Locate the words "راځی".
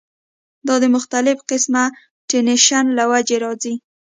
3.43-3.73